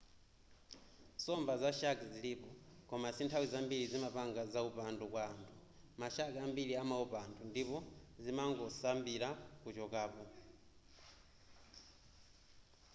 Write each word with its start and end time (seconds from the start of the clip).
nsomba 1.17 1.53
za 1.61 1.69
shark 1.79 1.99
zilipo 2.13 2.49
koma 2.89 3.09
sinthawi 3.17 3.47
zambiri 3.53 3.87
zimapanga 3.91 4.41
zaupandu 4.53 5.05
kwa 5.11 5.21
anthu 5.31 5.49
ma 5.99 6.07
shark 6.15 6.35
ambiri 6.45 6.73
amaopa 6.83 7.17
anthu 7.25 7.41
ndipo 7.51 7.77
zimangosambira 8.23 9.29
kuchokapo 9.61 10.23